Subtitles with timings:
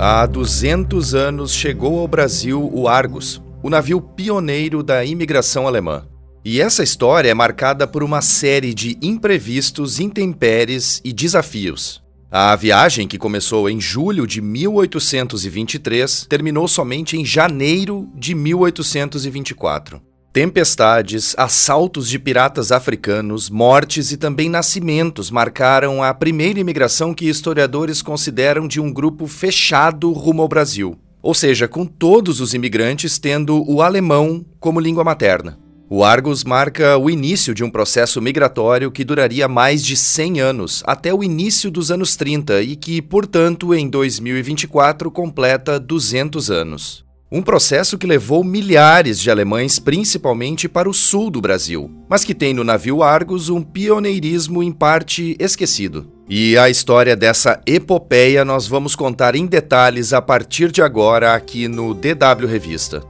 [0.00, 6.06] Há 200 anos chegou ao Brasil o Argus, o navio pioneiro da imigração alemã.
[6.44, 12.00] E essa história é marcada por uma série de imprevistos, intempéries e desafios.
[12.30, 20.00] A viagem, que começou em julho de 1823, terminou somente em janeiro de 1824.
[20.38, 28.02] Tempestades, assaltos de piratas africanos, mortes e também nascimentos marcaram a primeira imigração que historiadores
[28.02, 33.68] consideram de um grupo fechado rumo ao Brasil, ou seja, com todos os imigrantes tendo
[33.68, 35.58] o alemão como língua materna.
[35.90, 40.84] O Argos marca o início de um processo migratório que duraria mais de 100 anos,
[40.86, 47.07] até o início dos anos 30 e que, portanto, em 2024 completa 200 anos.
[47.30, 52.34] Um processo que levou milhares de alemães, principalmente para o sul do Brasil, mas que
[52.34, 56.10] tem no navio Argos um pioneirismo em parte esquecido.
[56.26, 61.68] E a história dessa epopeia nós vamos contar em detalhes a partir de agora aqui
[61.68, 63.02] no DW Revista.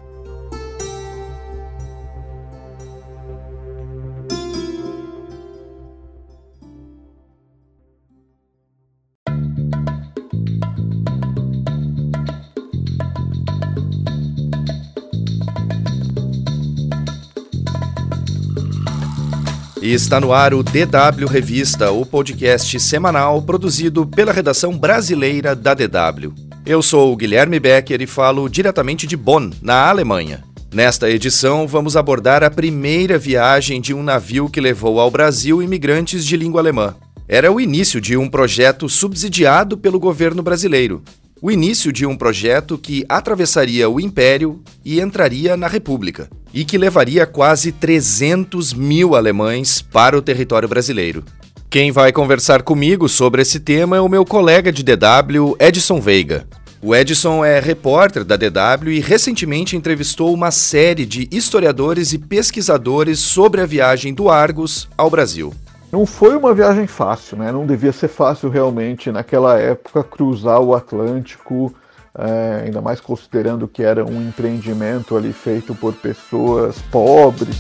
[19.89, 25.73] E está no ar o DW Revista, o podcast semanal produzido pela redação brasileira da
[25.73, 26.35] DW.
[26.67, 30.45] Eu sou o Guilherme Becker e falo diretamente de Bonn, na Alemanha.
[30.71, 36.23] Nesta edição, vamos abordar a primeira viagem de um navio que levou ao Brasil imigrantes
[36.23, 36.95] de língua alemã.
[37.27, 41.03] Era o início de um projeto subsidiado pelo governo brasileiro.
[41.41, 46.77] O início de um projeto que atravessaria o Império e entraria na República e que
[46.77, 51.25] levaria quase 300 mil alemães para o território brasileiro.
[51.71, 56.45] Quem vai conversar comigo sobre esse tema é o meu colega de DW, Edson Veiga.
[56.83, 63.21] O Edson é repórter da DW e recentemente entrevistou uma série de historiadores e pesquisadores
[63.21, 65.55] sobre a viagem do Argos ao Brasil.
[65.91, 67.51] Não foi uma viagem fácil, né?
[67.51, 71.75] Não devia ser fácil realmente naquela época cruzar o Atlântico
[72.15, 77.57] é, ainda mais considerando que era um empreendimento ali feito por pessoas pobres.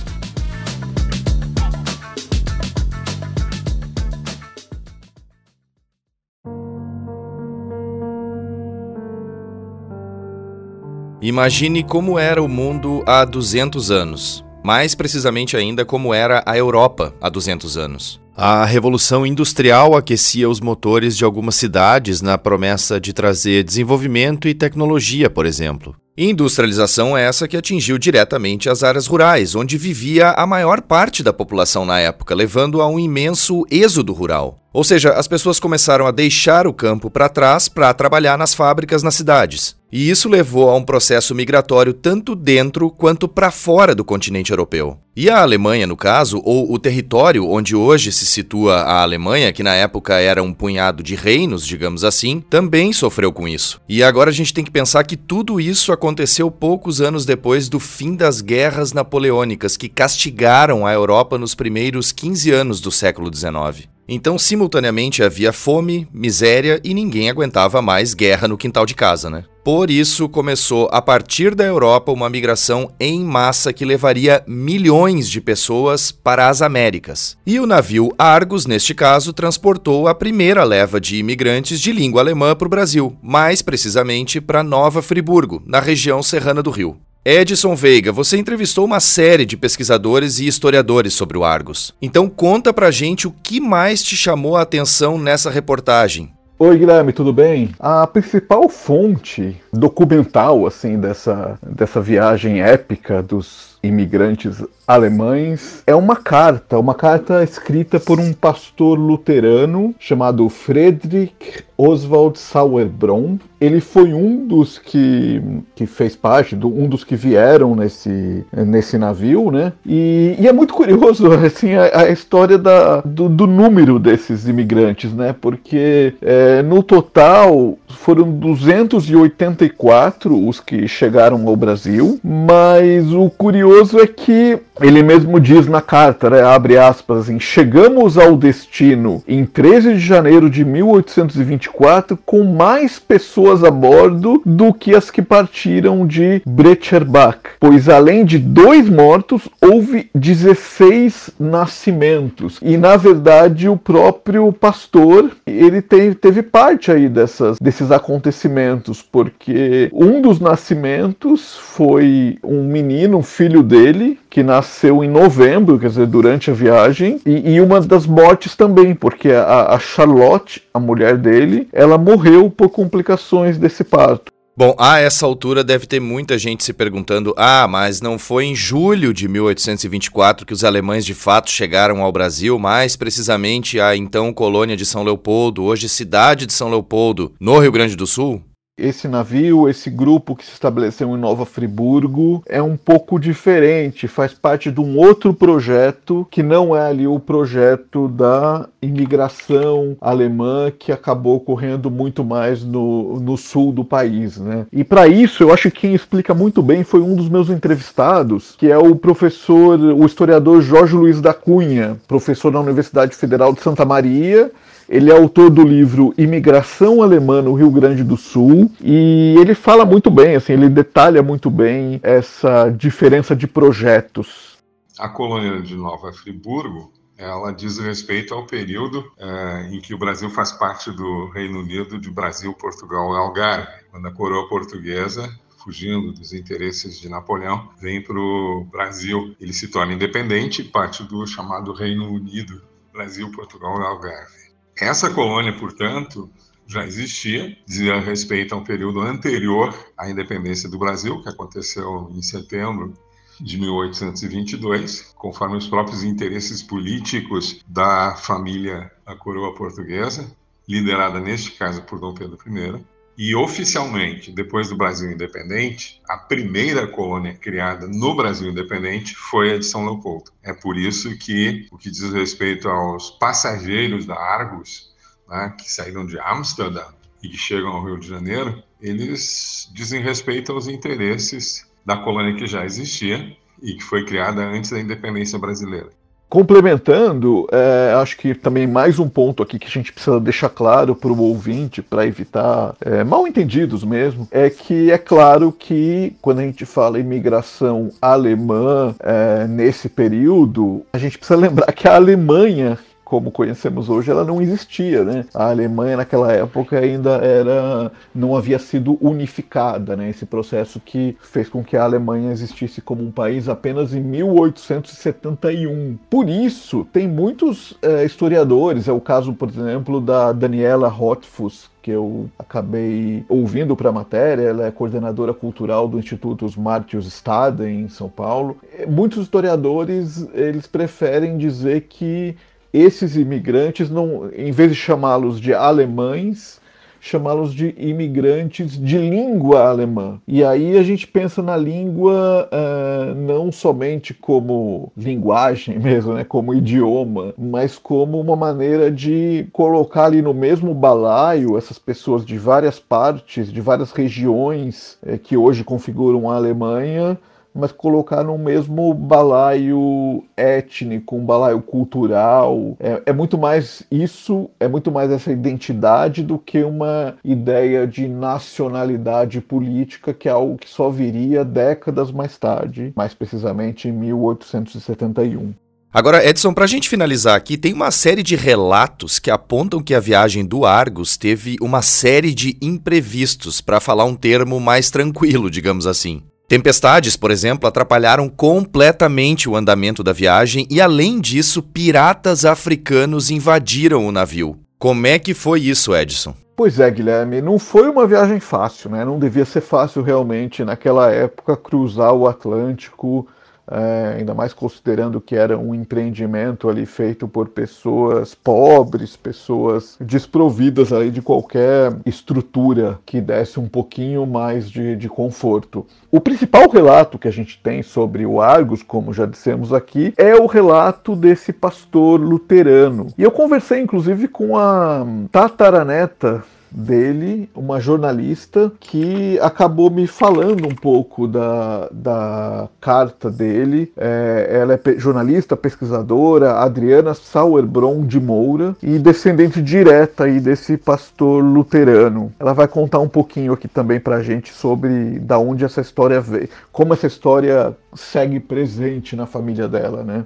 [11.23, 17.15] Imagine como era o mundo há 200 anos, mais precisamente ainda como era a Europa
[17.23, 18.21] há 200 anos.
[18.37, 24.53] A Revolução Industrial aquecia os motores de algumas cidades na promessa de trazer desenvolvimento e
[24.53, 25.97] tecnologia, por exemplo.
[26.19, 31.87] Industrialização essa que atingiu diretamente as áreas rurais, onde vivia a maior parte da população
[31.87, 34.59] na época, levando a um imenso êxodo rural.
[34.79, 39.03] Ou seja, as pessoas começaram a deixar o campo para trás para trabalhar nas fábricas
[39.03, 39.75] nas cidades.
[39.91, 44.97] E isso levou a um processo migratório tanto dentro quanto para fora do continente europeu.
[45.17, 49.65] E a Alemanha, no caso, ou o território onde hoje se situa a Alemanha, que
[49.65, 53.81] na época era um punhado de reinos, digamos assim, também sofreu com isso.
[53.89, 57.81] E agora a gente tem que pensar que tudo isso aconteceu poucos anos depois do
[57.81, 63.89] fim das guerras napoleônicas que castigaram a Europa nos primeiros 15 anos do século XIX.
[64.09, 69.45] Então, simultaneamente havia fome, miséria e ninguém aguentava mais guerra no quintal de casa, né?
[69.63, 75.43] Por isso, começou a partir da Europa uma migração em massa que levaria milhões de
[75.43, 77.37] pessoas para as Américas.
[77.47, 82.57] E o navio Argos, neste caso, transportou a primeira leva de imigrantes de língua alemã
[82.57, 86.99] para o Brasil, mais precisamente para Nova Friburgo, na região serrana do Rio.
[87.25, 91.95] Edson Veiga, você entrevistou uma série de pesquisadores e historiadores sobre o Argos.
[92.01, 96.33] Então conta pra gente o que mais te chamou a atenção nessa reportagem.
[96.61, 97.71] Oi Guilherme, tudo bem?
[97.79, 106.79] A principal fonte documental assim dessa, dessa viagem épica dos imigrantes alemães é uma carta,
[106.79, 113.39] uma carta escrita por um pastor luterano chamado Friedrich Oswald Sauerbrunn.
[113.61, 115.43] Ele foi um dos que,
[115.75, 119.75] que fez parte, do, um dos que vieram nesse, nesse navio, né?
[119.85, 125.13] E, e é muito curioso assim, a, a história da, do, do, número desses imigrantes,
[125.13, 125.35] né?
[125.39, 134.07] Porque é, no total foram 284 os que chegaram ao Brasil, mas o curioso é
[134.07, 139.95] que Ele mesmo diz na carta, né, abre aspas, assim, chegamos ao destino em 13
[139.95, 146.41] de janeiro de 1824 com mais pessoas a bordo do que as que partiram de
[146.47, 152.59] Brecherbach, pois além de dois mortos, houve 16 nascimentos.
[152.63, 159.91] E na verdade o próprio pastor, ele teve, teve parte aí dessas, desses acontecimentos, porque
[159.93, 164.68] um dos nascimentos foi um menino, um filho dele, que nasceu
[165.03, 169.75] em novembro, quer dizer, durante a viagem, e, e uma das mortes também, porque a,
[169.75, 174.33] a Charlotte, a mulher dele, ela morreu por complicações desse parto.
[174.59, 178.57] Bom, a essa altura deve ter muita gente se perguntando: ah, mas não foi em
[178.57, 184.33] julho de 1824 que os alemães de fato chegaram ao Brasil, mais precisamente à então
[184.33, 188.43] colônia de São Leopoldo, hoje cidade de São Leopoldo, no Rio Grande do Sul?
[188.79, 194.33] Esse navio, esse grupo que se estabeleceu em Nova Friburgo é um pouco diferente, faz
[194.33, 200.93] parte de um outro projeto que não é ali o projeto da imigração alemã que
[200.93, 204.67] acabou ocorrendo muito mais no, no sul do país, né?
[204.73, 208.55] E para isso, eu acho que quem explica muito bem foi um dos meus entrevistados,
[208.57, 213.61] que é o professor, o historiador Jorge Luiz da Cunha, professor da Universidade Federal de
[213.61, 214.51] Santa Maria
[214.89, 219.85] ele é autor do livro Imigração Alemã no Rio Grande do Sul e ele fala
[219.85, 224.59] muito bem, assim, ele detalha muito bem essa diferença de projetos.
[224.99, 230.31] A colônia de Nova Friburgo ela diz respeito ao período é, em que o Brasil
[230.31, 235.29] faz parte do Reino Unido de Brasil, Portugal e Algarve, quando a coroa portuguesa
[235.69, 239.37] fugindo dos interesses de Napoleão, vem para o Brasil.
[239.39, 244.48] Ele se torna independente, parte do chamado Reino Unido, Brasil, Portugal e Algarve.
[244.81, 246.31] Essa colônia, portanto,
[246.67, 252.23] já existia, dizia respeito a um período anterior à independência do Brasil, que aconteceu em
[252.23, 252.95] setembro
[253.41, 260.31] de 1822, conforme os próprios interesses políticos da família da coroa portuguesa,
[260.69, 262.85] liderada neste caso por Dom Pedro I.
[263.21, 269.59] E oficialmente, depois do Brasil independente, a primeira colônia criada no Brasil independente foi a
[269.59, 270.31] de São Leopoldo.
[270.41, 274.95] É por isso que o que diz respeito aos passageiros da Argos,
[275.29, 276.85] né, que saíram de Amsterdã
[277.21, 282.47] e que chegam ao Rio de Janeiro, eles dizem respeito aos interesses da colônia que
[282.47, 285.91] já existia e que foi criada antes da independência brasileira.
[286.29, 290.95] Complementando, é, acho que também mais um ponto aqui que a gente precisa deixar claro
[290.95, 296.41] para o ouvinte, para evitar é, mal entendidos mesmo, é que é claro que quando
[296.41, 302.79] a gente fala imigração alemã é, nesse período, a gente precisa lembrar que a Alemanha
[303.09, 305.25] como conhecemos hoje, ela não existia, né?
[305.33, 310.11] A Alemanha naquela época ainda era não havia sido unificada, né?
[310.11, 315.99] Esse processo que fez com que a Alemanha existisse como um país apenas em 1871.
[316.11, 321.93] Por isso, tem muitos é, historiadores, é o caso, por exemplo, da Daniela Rothfuss, que
[321.93, 327.89] eu acabei ouvindo para a matéria, ela é coordenadora cultural do Instituto Martius Stade em
[327.89, 328.59] São Paulo.
[328.87, 332.37] Muitos historiadores, eles preferem dizer que
[332.73, 336.61] esses imigrantes, não, em vez de chamá-los de alemães,
[337.01, 340.21] chamá-los de imigrantes de língua alemã.
[340.27, 346.55] E aí a gente pensa na língua uh, não somente como linguagem mesmo, né, como
[346.55, 352.79] idioma, mas como uma maneira de colocar ali no mesmo balaio essas pessoas de várias
[352.79, 357.19] partes, de várias regiões eh, que hoje configuram a Alemanha
[357.55, 362.77] mas colocar no mesmo balaio étnico, um balaio cultural.
[362.79, 368.07] É, é, muito mais isso, é muito mais essa identidade do que uma ideia de
[368.07, 375.53] nacionalidade política, que é algo que só viria décadas mais tarde, mais precisamente em 1871.
[375.91, 379.95] Agora, Edson, para a gente finalizar aqui, tem uma série de relatos que apontam que
[379.95, 385.51] a viagem do Argos teve uma série de imprevistos, para falar um termo mais tranquilo,
[385.51, 386.23] digamos assim.
[386.49, 394.07] Tempestades, por exemplo, atrapalharam completamente o andamento da viagem e, além disso, piratas africanos invadiram
[394.07, 394.59] o navio.
[394.79, 396.35] Como é que foi isso, Edson?
[396.57, 399.05] Pois é, Guilherme, não foi uma viagem fácil, né?
[399.05, 403.29] Não devia ser fácil realmente naquela época cruzar o Atlântico
[403.71, 410.93] é, ainda mais considerando que era um empreendimento ali feito por pessoas pobres, pessoas desprovidas
[410.93, 415.87] ali de qualquer estrutura que desse um pouquinho mais de, de conforto.
[416.11, 420.35] O principal relato que a gente tem sobre o Argos, como já dissemos aqui, é
[420.35, 423.09] o relato desse pastor luterano.
[423.17, 430.75] E eu conversei inclusive com a tataraneta dele, uma jornalista, que acabou me falando um
[430.75, 433.93] pouco da, da carta dele.
[433.97, 441.43] É, ela é jornalista, pesquisadora, Adriana Sauerbron de Moura, e descendente direta aí desse pastor
[441.43, 442.33] luterano.
[442.39, 446.49] Ela vai contar um pouquinho aqui também pra gente sobre da onde essa história veio,
[446.73, 450.25] como essa história segue presente na família dela, né?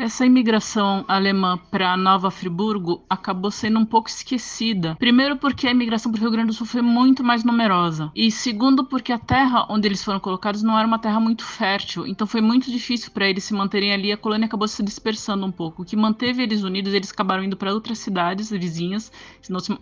[0.00, 4.96] Essa imigração alemã para Nova Friburgo acabou sendo um pouco esquecida.
[4.98, 8.10] Primeiro, porque a imigração para o Rio Grande do Sul foi muito mais numerosa.
[8.16, 12.06] E segundo, porque a terra onde eles foram colocados não era uma terra muito fértil.
[12.06, 14.10] Então foi muito difícil para eles se manterem ali.
[14.10, 15.82] A colônia acabou se dispersando um pouco.
[15.82, 19.12] O que manteve eles unidos, eles acabaram indo para outras cidades vizinhas.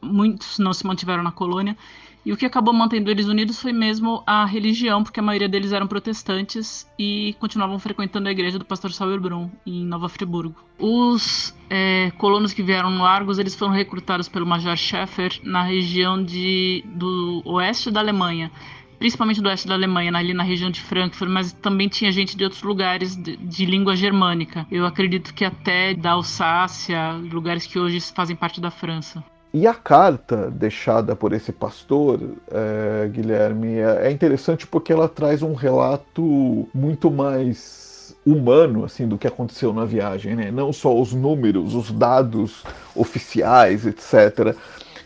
[0.03, 1.77] muitos não se mantiveram na colônia.
[2.25, 5.73] E o que acabou mantendo eles unidos foi mesmo a religião, porque a maioria deles
[5.73, 10.57] eram protestantes e continuavam frequentando a igreja do pastor Sauerbrunn, em Nova Friburgo.
[10.79, 16.23] Os é, colonos que vieram no Argos, eles foram recrutados pelo Major Scheffer na região
[16.23, 18.51] de, do oeste da Alemanha
[18.99, 22.45] principalmente do oeste da Alemanha, ali na região de Frankfurt, mas também tinha gente de
[22.45, 24.67] outros lugares de, de, língua germânica.
[24.71, 29.23] Eu acredito que até da Alsácia, lugares que hoje fazem parte da França.
[29.53, 35.43] E a carta deixada por esse pastor, é, Guilherme, é, é interessante porque ela traz
[35.43, 40.51] um relato muito mais humano assim do que aconteceu na viagem, né?
[40.51, 42.63] Não só os números, os dados
[42.95, 44.55] oficiais, etc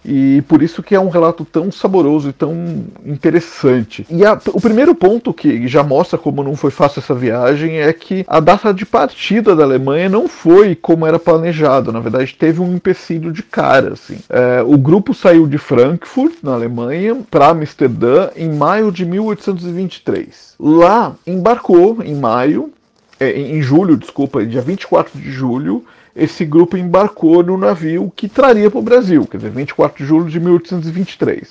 [0.04, 4.06] e por isso que é um relato tão saboroso e tão interessante.
[4.10, 7.92] E a, o primeiro ponto que já mostra como não foi fácil essa viagem é
[7.92, 11.92] que a data de partida da Alemanha não foi como era planejado.
[11.92, 13.92] Na verdade, teve um empecilho de cara.
[13.92, 14.18] Assim.
[14.28, 20.54] É, o grupo saiu de Frankfurt, na Alemanha, para Amsterdã em maio de 1823.
[20.58, 22.72] Lá embarcou em maio,
[23.20, 28.70] é, em julho, desculpa, dia 24 de julho, esse grupo embarcou no navio que traria
[28.70, 31.48] para o Brasil, quer dizer, 24 de julho de 1823.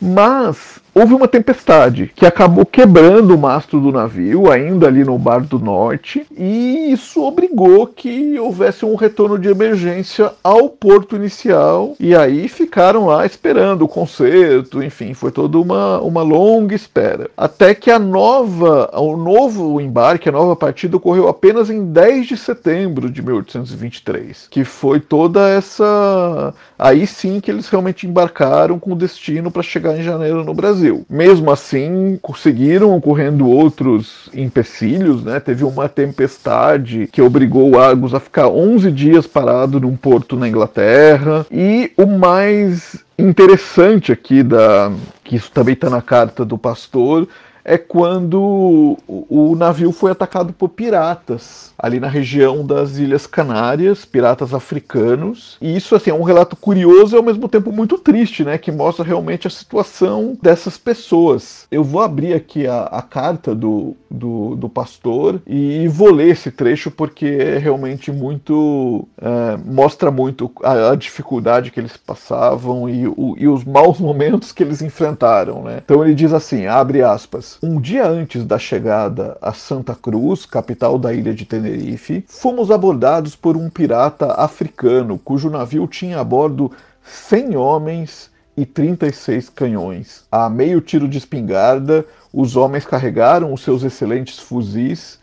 [0.00, 5.40] Mas houve uma tempestade que acabou quebrando o mastro do navio, ainda ali no Bar
[5.40, 12.16] do Norte, e isso obrigou que houvesse um retorno de emergência ao porto inicial, e
[12.16, 17.28] aí ficaram lá esperando o conserto, enfim, foi toda uma, uma longa espera.
[17.36, 22.36] Até que a nova, o novo embarque, a nova partida ocorreu apenas em 10 de
[22.38, 26.54] setembro de 1823, que foi toda essa.
[26.78, 30.85] Aí sim que eles realmente embarcaram com destino para chegar em janeiro no Brasil.
[30.86, 31.06] Brasil.
[31.08, 35.40] Mesmo assim, conseguiram ocorrendo outros empecilhos, né?
[35.40, 40.48] Teve uma tempestade que obrigou o Argos a ficar 11 dias parado num porto na
[40.48, 41.44] Inglaterra.
[41.50, 44.92] E o mais interessante aqui da
[45.24, 47.26] que isso também está na carta do pastor
[47.68, 54.54] é quando o navio foi atacado por piratas ali na região das Ilhas Canárias, piratas
[54.54, 55.58] africanos.
[55.60, 58.70] E isso assim é um relato curioso e ao mesmo tempo muito triste, né, que
[58.70, 61.66] mostra realmente a situação dessas pessoas.
[61.70, 66.52] Eu vou abrir aqui a, a carta do, do, do, pastor e vou ler esse
[66.52, 73.08] trecho porque é realmente muito é, mostra muito a, a, dificuldade que eles passavam e,
[73.08, 75.80] o, e os maus momentos que eles enfrentaram, né?
[75.84, 80.98] Então ele diz assim, abre aspas um dia antes da chegada a Santa Cruz, capital
[80.98, 86.70] da ilha de Tenerife, fomos abordados por um pirata africano cujo navio tinha a bordo
[87.02, 90.24] 100 homens e 36 canhões.
[90.30, 95.18] A meio tiro de espingarda, os homens carregaram os seus excelentes fuzis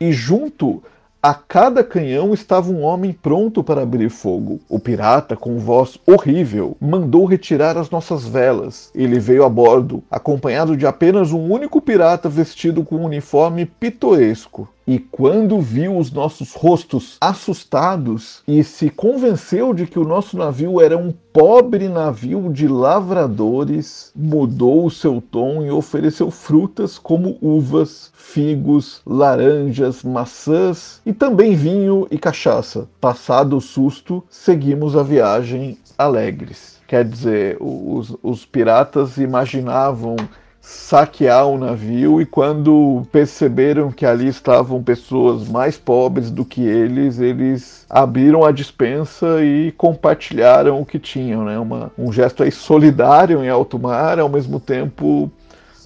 [0.00, 0.82] e, junto
[1.20, 4.60] a cada canhão estava um homem pronto para abrir fogo.
[4.68, 8.92] O pirata, com voz horrível, mandou retirar as nossas velas.
[8.94, 14.68] Ele veio a bordo, acompanhado de apenas um único pirata vestido com um uniforme pitoresco
[14.88, 20.80] e quando viu os nossos rostos assustados e se convenceu de que o nosso navio
[20.80, 28.10] era um pobre navio de lavradores, mudou o seu tom e ofereceu frutas como uvas,
[28.14, 32.88] figos, laranjas, maçãs e também vinho e cachaça.
[32.98, 36.78] Passado o susto, seguimos a viagem alegres.
[36.86, 40.16] Quer dizer, os, os piratas imaginavam
[40.68, 47.18] saquear o navio e quando perceberam que ali estavam pessoas mais pobres do que eles,
[47.18, 51.58] eles abriram a dispensa e compartilharam o que tinham, né?
[51.58, 55.32] Uma, um gesto aí solidário em alto mar, ao mesmo tempo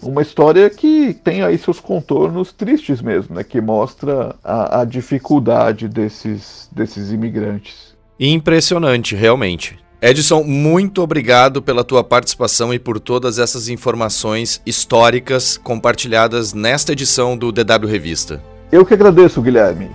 [0.02, 3.44] uma história que tem aí seus contornos tristes mesmo, né?
[3.44, 7.94] Que mostra a, a dificuldade desses, desses imigrantes.
[8.18, 9.78] Impressionante, realmente.
[10.04, 17.36] Edson, muito obrigado pela tua participação e por todas essas informações históricas compartilhadas nesta edição
[17.36, 18.42] do DW Revista.
[18.72, 19.92] Eu que agradeço, Guilherme.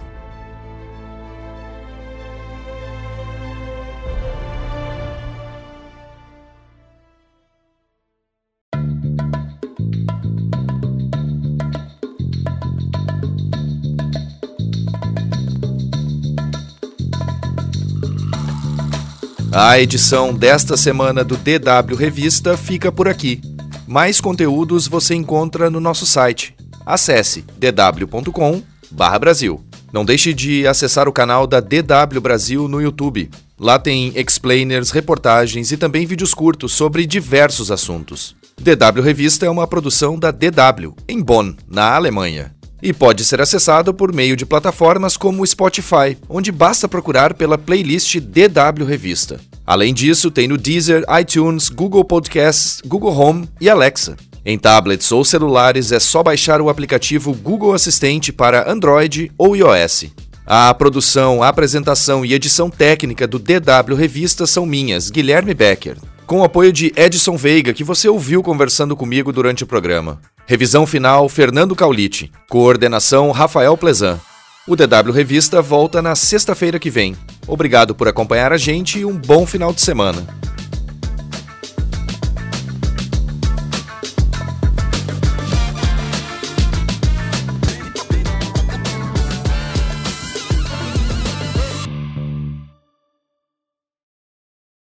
[19.59, 23.41] A edição desta semana do DW Revista fica por aqui.
[23.87, 26.55] Mais conteúdos você encontra no nosso site.
[26.85, 29.65] Acesse dw.com/brasil.
[29.91, 33.31] Não deixe de acessar o canal da DW Brasil no YouTube.
[33.59, 38.35] Lá tem explainers, reportagens e também vídeos curtos sobre diversos assuntos.
[38.61, 42.55] DW Revista é uma produção da DW, em Bonn, na Alemanha.
[42.81, 47.57] E pode ser acessado por meio de plataformas como o Spotify, onde basta procurar pela
[47.57, 49.39] playlist DW Revista.
[49.65, 54.15] Além disso, tem no Deezer, iTunes, Google Podcasts, Google Home e Alexa.
[54.45, 60.05] Em tablets ou celulares é só baixar o aplicativo Google Assistente para Android ou iOS.
[60.45, 66.43] A produção, apresentação e edição técnica do DW Revista são minhas, Guilherme Becker, com o
[66.45, 70.21] apoio de Edson Veiga, que você ouviu conversando comigo durante o programa.
[70.49, 72.31] Revisão final, Fernando Caulite.
[72.47, 74.17] Coordenação, Rafael Plezan.
[74.65, 77.17] O DW Revista volta na sexta-feira que vem.
[77.45, 80.25] Obrigado por acompanhar a gente e um bom final de semana.